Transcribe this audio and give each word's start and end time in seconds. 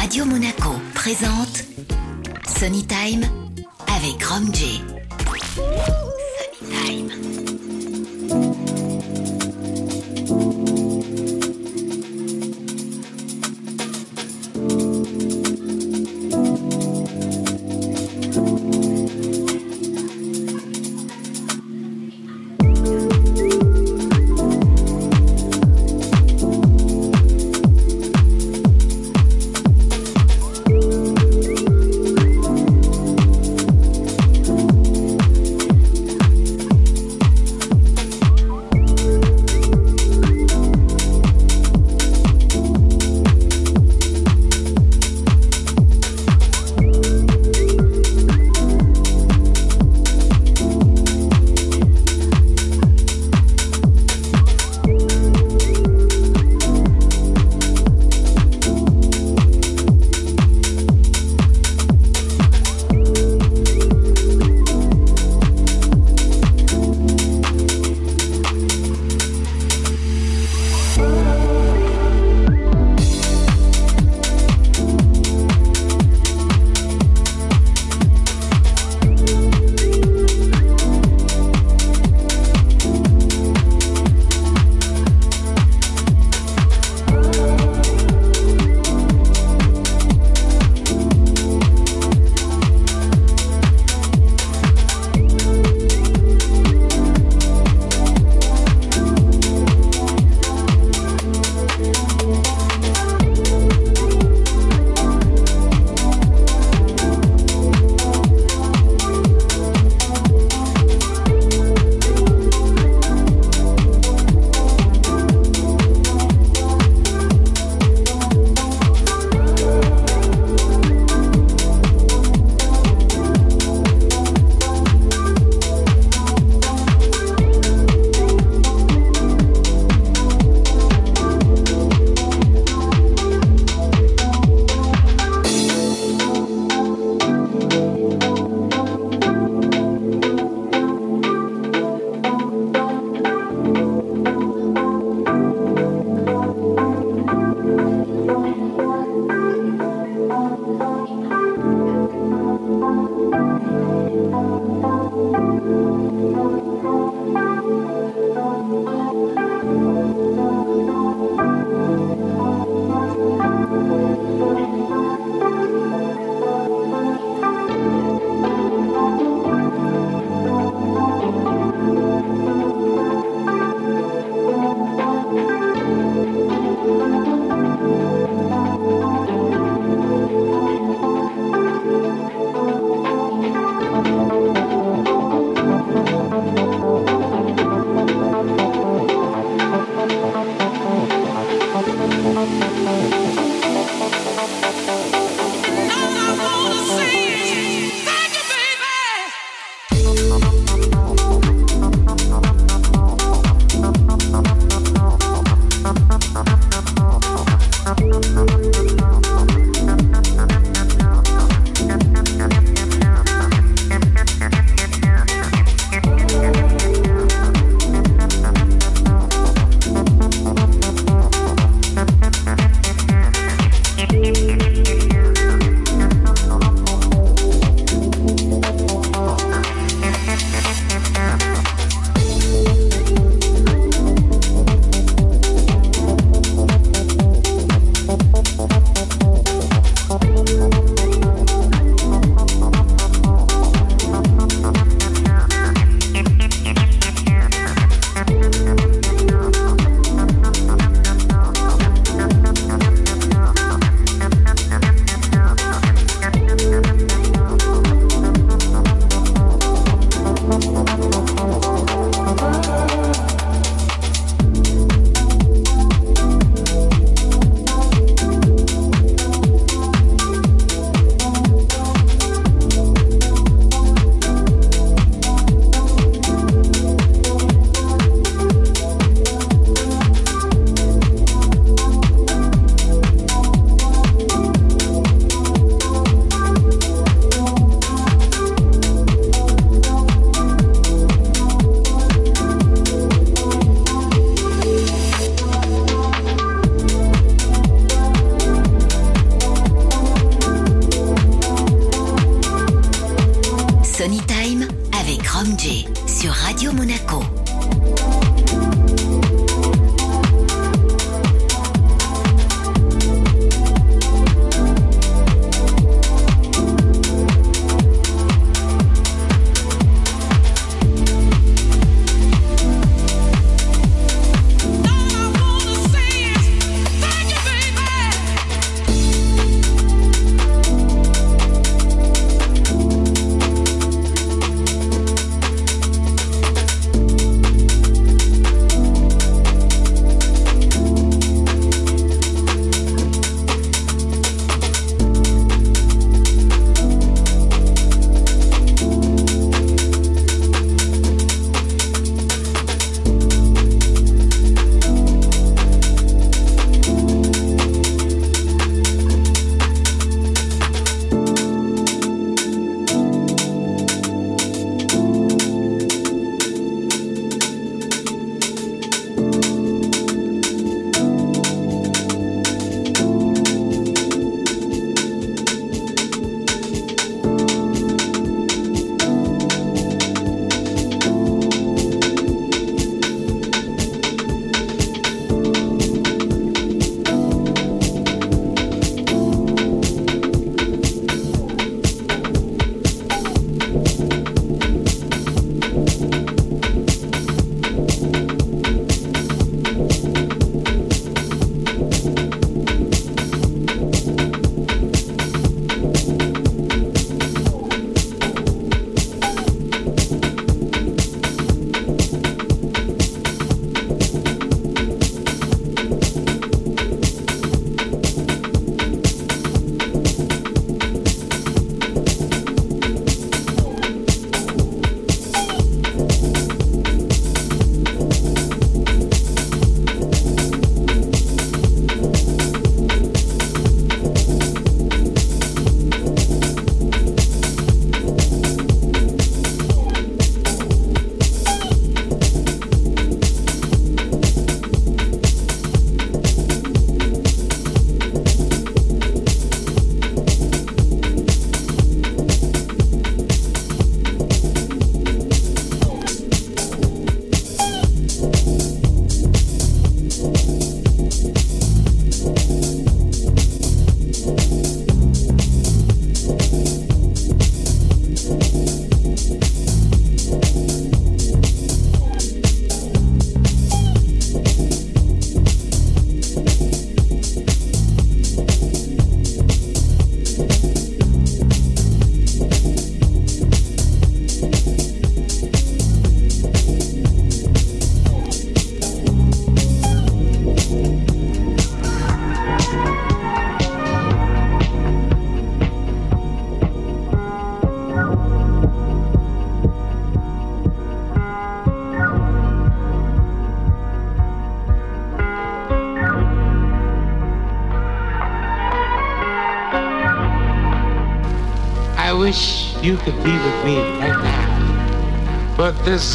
Radio 0.00 0.24
Monaco 0.24 0.70
présente 0.94 1.66
Sunny 2.58 2.86
Time 2.86 3.22
avec 3.86 4.24
Rom. 4.24 4.50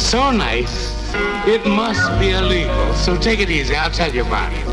So 0.06 0.30
nice, 0.30 1.04
it 1.48 1.66
must 1.66 2.20
be 2.20 2.30
illegal. 2.30 2.94
So 2.94 3.16
take 3.16 3.40
it 3.40 3.50
easy. 3.50 3.74
I'll 3.74 3.90
tell 3.90 4.14
you 4.14 4.24
about 4.24 4.52
it. 4.52 4.65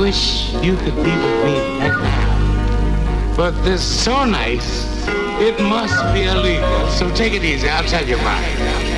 wish 0.00 0.54
you 0.62 0.76
could 0.76 0.96
be 0.96 1.14
with 1.24 1.44
me 1.44 1.78
right 1.78 1.98
now. 2.02 3.34
But 3.36 3.50
this 3.62 3.82
is 3.82 4.02
so 4.02 4.24
nice, 4.24 5.06
it 5.38 5.60
must 5.60 6.14
be 6.14 6.22
illegal. 6.22 6.88
So 6.88 7.14
take 7.14 7.34
it 7.34 7.44
easy. 7.44 7.68
I'll 7.68 7.84
tell 7.84 8.08
you 8.08 8.16
why. 8.16 8.89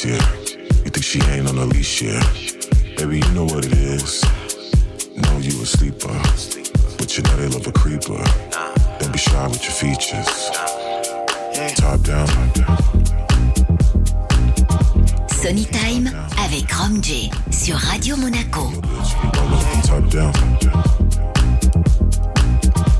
streets, 0.00 0.04
yeah. 0.04 0.84
You 0.84 0.90
think 0.90 1.04
she 1.04 1.20
ain't 1.30 1.48
on 1.48 1.56
the 1.56 1.66
leash, 1.66 2.02
yeah. 2.02 2.22
Baby, 2.96 3.18
you 3.18 3.32
know 3.34 3.44
what 3.44 3.64
it 3.64 3.72
is. 3.72 4.22
Know 5.16 5.38
you 5.38 5.62
a 5.62 5.66
sleeper, 5.66 6.16
but 6.98 7.16
you 7.16 7.22
know 7.24 7.36
they 7.36 7.48
love 7.48 7.66
a 7.66 7.72
creeper. 7.72 8.22
Don't 8.98 9.12
be 9.12 9.18
shy 9.18 9.46
with 9.48 9.62
your 9.64 9.72
features. 9.72 10.50
Top 11.76 12.00
down. 12.02 12.28
Sony 15.28 15.66
Time 15.70 16.10
avec 16.38 16.70
Rom 16.72 17.02
J 17.02 17.30
sur 17.50 17.76
Radio 17.76 18.16
Monaco. 18.16 18.70
Top 19.84 20.08
down. 20.10 20.32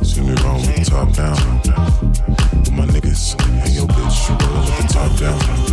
See 0.03 0.21
me 0.21 0.35
wrong 0.43 0.61
with 0.61 0.77
the 0.77 0.85
top 0.91 1.13
down. 1.15 1.37
With 2.61 2.73
my 2.73 2.87
niggas 2.87 3.37
and 3.65 3.75
your 3.75 3.87
bitch, 3.87 4.29
you 4.29 4.47
roll 4.47 4.65
with 4.65 4.77
the 4.79 4.93
top 4.93 5.17
down. 5.19 5.70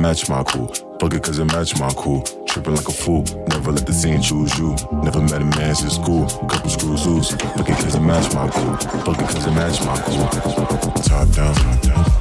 Match 0.00 0.28
my 0.28 0.42
cool. 0.42 0.66
Fuck 0.98 1.14
it 1.14 1.22
cause 1.22 1.38
it 1.38 1.44
match 1.44 1.78
my 1.78 1.88
cool. 1.90 2.22
Tripping 2.46 2.74
like 2.74 2.88
a 2.88 2.92
fool. 2.92 3.22
Never 3.48 3.70
let 3.72 3.86
the 3.86 3.92
scene 3.92 4.20
choose 4.20 4.58
you. 4.58 4.74
Never 5.04 5.20
met 5.20 5.40
a 5.40 5.44
man 5.44 5.74
since 5.74 5.94
school. 5.94 6.26
Couple 6.48 6.70
screws 6.70 7.06
loose. 7.06 7.30
Fuck 7.30 7.68
it 7.68 7.76
cause 7.76 7.94
it 7.94 8.00
match 8.00 8.34
my 8.34 8.48
cool. 8.50 8.76
Fuck 9.04 9.20
it 9.20 9.28
cause 9.28 9.46
it 9.46 9.52
match 9.52 9.80
my 9.84 9.96
cool. 10.02 10.26
Top 11.02 11.28
down. 11.30 11.54
Roll 11.54 12.19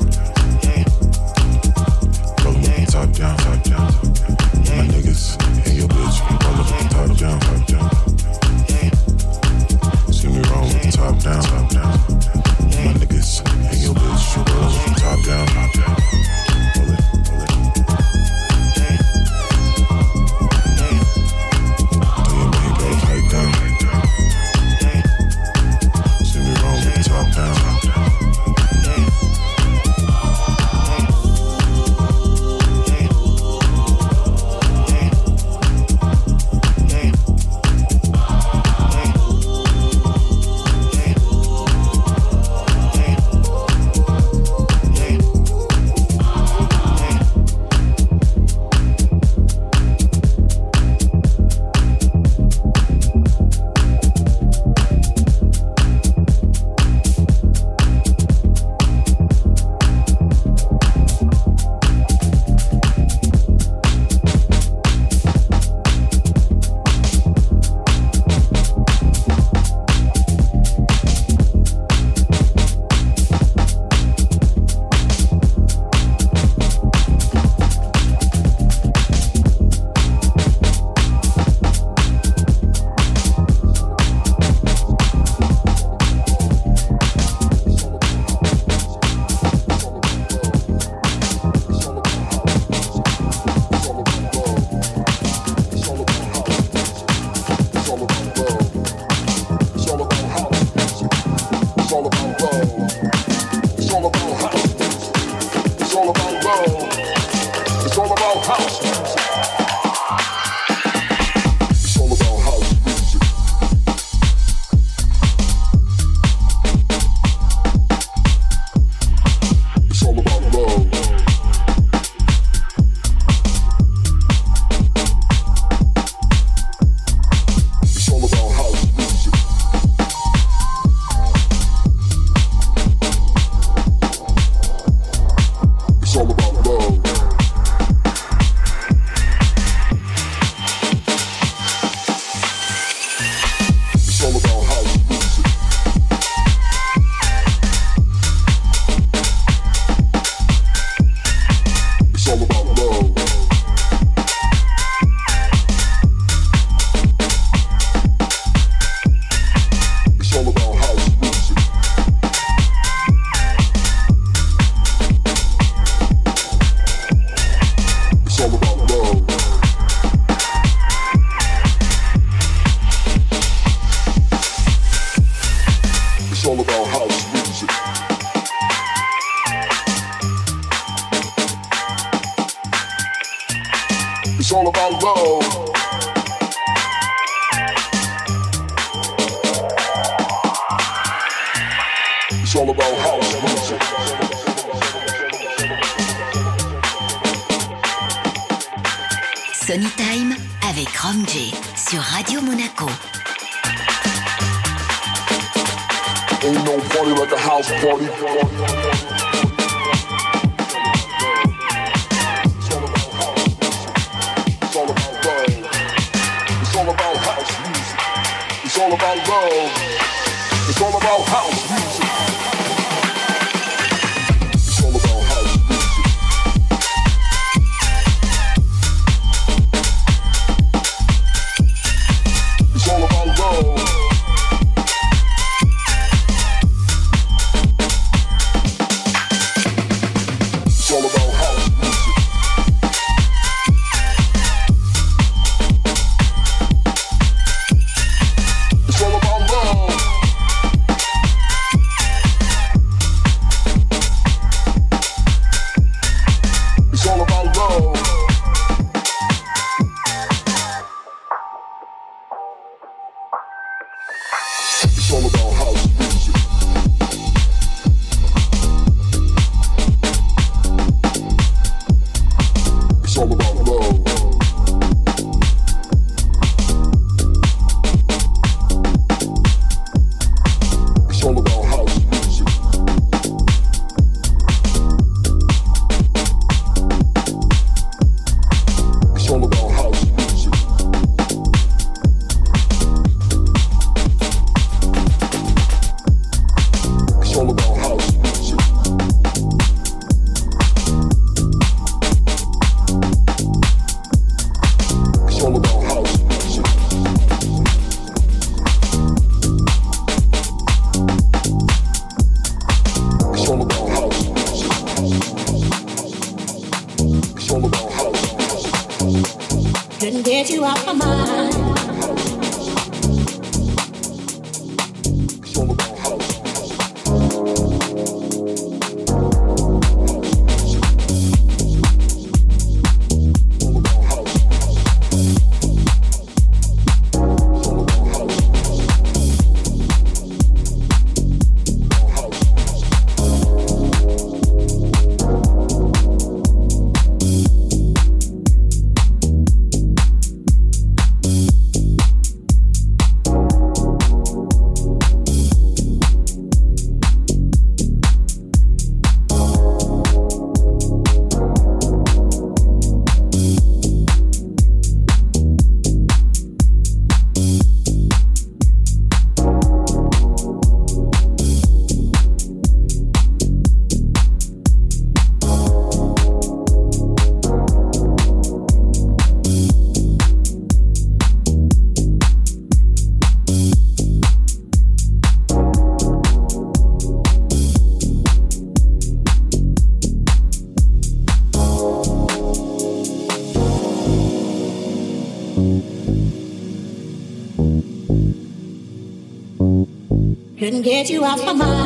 couldn't 400.70 400.84
get 400.84 401.10
you 401.10 401.26
off 401.26 401.44
my 401.44 401.54
mind. 401.54 401.79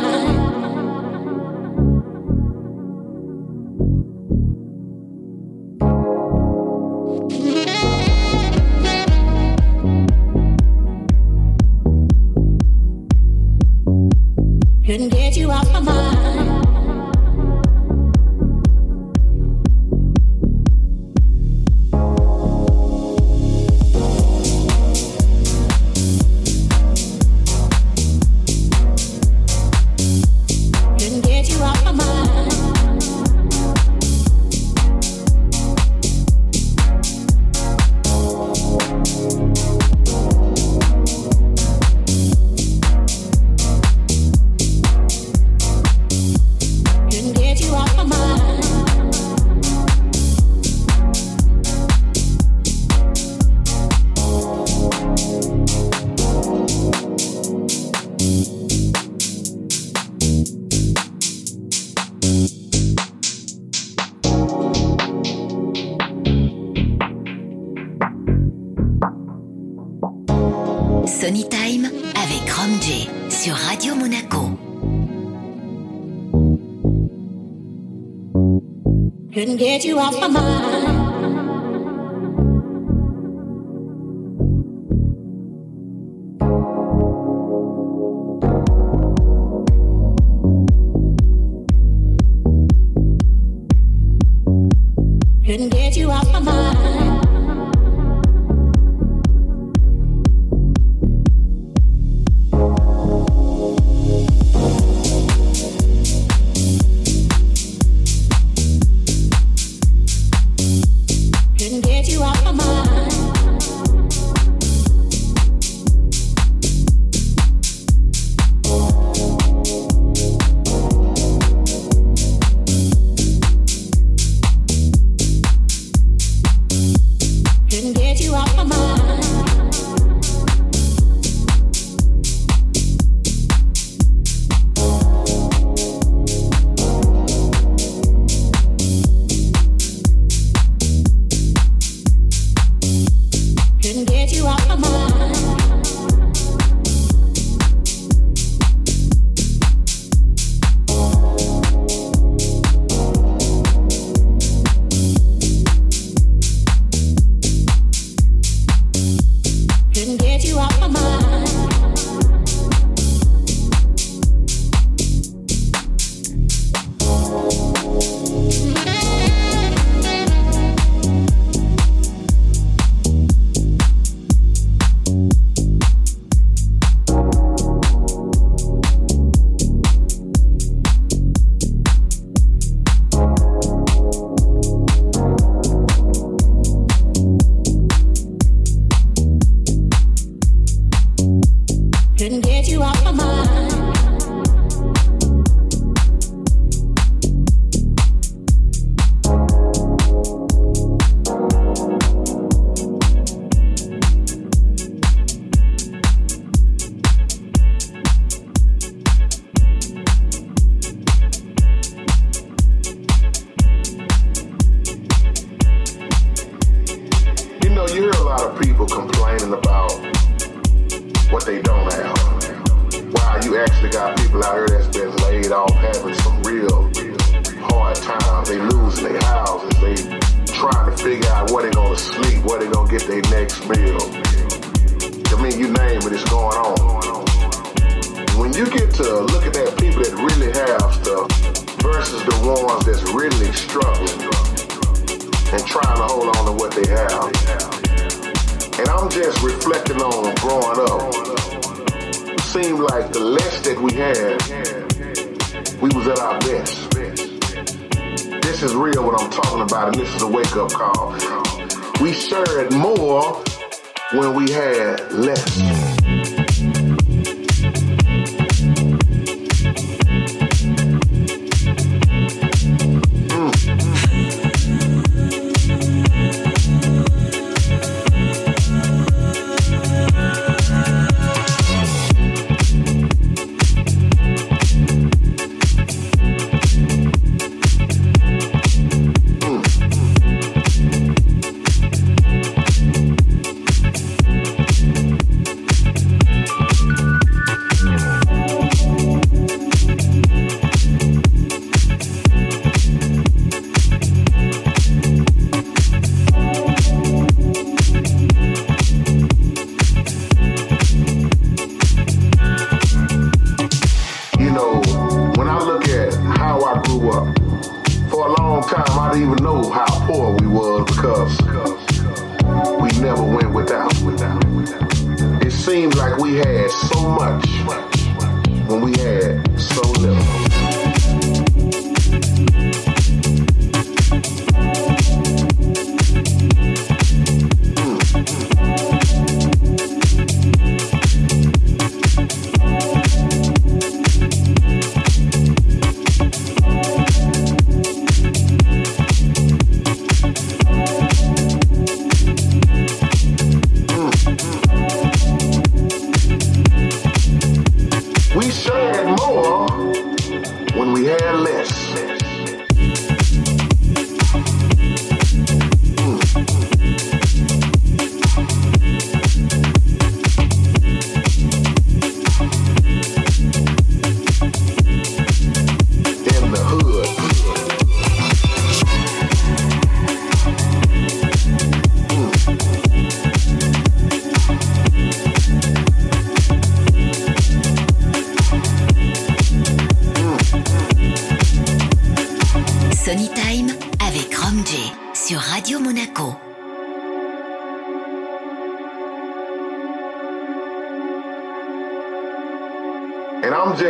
Get 79.56 79.86
you 79.86 79.98
off 79.98 80.20
my 80.20 80.28
mind. 80.28 80.73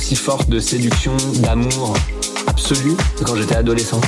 aussi 0.00 0.16
fortes 0.16 0.48
de 0.48 0.60
séduction, 0.60 1.14
d'amour 1.42 1.94
absolu 2.46 2.96
que 3.18 3.24
quand 3.24 3.36
j'étais 3.36 3.56
adolescent. 3.56 4.00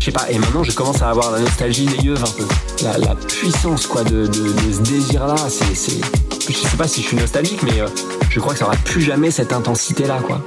Je 0.00 0.06
sais 0.06 0.10
pas, 0.10 0.30
et 0.30 0.38
maintenant 0.38 0.64
je 0.64 0.72
commence 0.72 1.02
à 1.02 1.10
avoir 1.10 1.30
la 1.30 1.40
nostalgie 1.40 1.84
des 1.84 2.04
yeux 2.04 2.14
un 2.14 2.30
peu. 2.38 2.46
La, 2.82 3.14
puissance 3.14 3.86
quoi 3.86 4.02
de, 4.02 4.30
ce 4.32 4.80
désir-là, 4.80 5.34
c'est, 5.48 6.00
Je 6.48 6.56
sais 6.56 6.76
pas 6.78 6.88
si 6.88 7.02
je 7.02 7.08
suis 7.08 7.16
nostalgique, 7.18 7.62
mais 7.64 7.82
euh, 7.82 7.86
je 8.30 8.40
crois 8.40 8.54
que 8.54 8.60
ça 8.60 8.64
aura 8.64 8.76
plus 8.76 9.02
jamais 9.02 9.30
cette 9.30 9.52
intensité-là 9.52 10.20
quoi. 10.26 10.40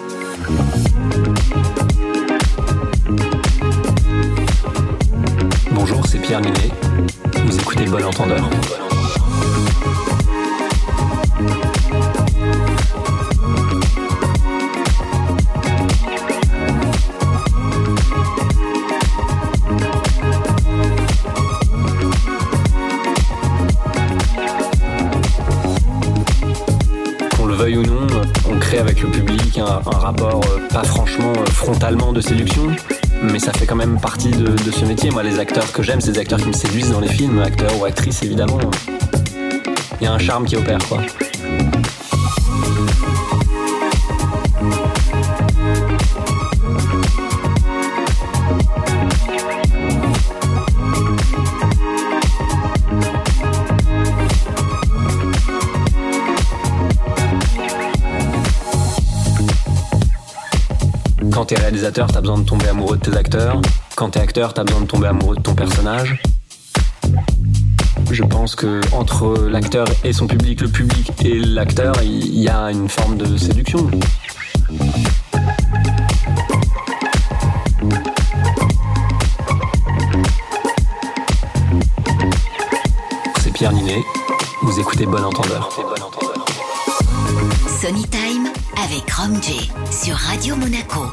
Bonjour, 5.72 6.04
c'est 6.08 6.18
Pierre 6.18 6.42
Minet. 6.42 6.72
Vous 7.46 7.60
écoutez 7.60 7.86
bon 7.86 8.04
entendeur. 8.04 8.50
Un, 29.60 29.80
rapport 29.82 30.42
euh, 30.46 30.60
pas 30.74 30.84
franchement 30.84 31.34
euh, 31.38 31.46
frontalement 31.46 32.14
de 32.14 32.22
séduction, 32.22 32.68
mais 33.22 33.40
ça 33.40 33.52
fait 33.54 33.66
quand 33.66 33.76
même 33.76 34.00
partie 34.00 34.32
de, 34.32 34.48
de 34.48 34.72
ce 34.72 34.86
métier. 34.86 35.12
Moi, 35.12 35.24
les 35.24 35.40
acteurs 35.40 35.72
que 35.72 35.84
j'aime, 35.84 36.02
c'est 36.02 36.12
des 36.12 36.20
acteurs 36.20 36.40
qui 36.40 36.48
me 36.48 36.54
séduisent 36.54 36.92
dans 36.92 37.00
les 37.00 37.10
films, 37.10 37.40
acteurs 37.40 37.80
ou 37.80 37.86
actrices 37.86 38.24
évidemment. 38.24 38.60
Il 40.02 40.06
y 40.06 40.08
a 40.08 40.14
un 40.14 40.20
charme 40.20 40.46
qui 40.46 40.56
opère, 40.56 40.80
quoi. 40.88 41.00
T'es 61.50 61.56
réalisateur, 61.56 62.06
t'as 62.06 62.22
besoin 62.22 62.38
de 62.38 62.44
tomber 62.44 62.68
amoureux 62.68 62.98
de 62.98 63.10
tes 63.10 63.18
acteurs. 63.18 63.60
Quand 63.96 64.12
t'es 64.12 64.20
acteur, 64.20 64.54
t'as 64.54 64.64
besoin 64.64 64.82
de 64.82 64.86
tomber 64.86 65.08
amoureux 65.08 65.36
de 65.36 65.42
ton 65.42 65.56
personnage. 65.56 66.22
Je 68.12 68.22
pense 68.22 68.56
que 68.56 68.82
entre 68.94 69.48
l'acteur 69.50 69.88
et 70.04 70.14
son 70.14 70.28
public, 70.28 70.62
le 70.62 70.68
public 70.68 71.12
et 71.26 71.40
l'acteur, 71.40 71.96
il 72.04 72.40
y 72.40 72.50
a 72.50 72.70
une 72.70 72.88
forme 72.88 73.18
de 73.18 73.36
séduction. 73.36 73.90
C'est 83.40 83.54
Pierre 83.54 83.74
Ninet, 83.74 84.04
vous 84.62 84.80
écoutez 84.80 85.08
Bon 85.08 85.24
Entendeur. 85.24 86.19
Sony 87.82 88.04
Time 88.10 88.50
avec 88.84 89.10
Rom 89.10 89.40
sur 89.90 90.16
Radio 90.16 90.58
Monaco. 90.58 91.06